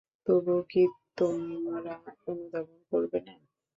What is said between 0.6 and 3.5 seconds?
কি তোমরা অনুধাবন করবে না?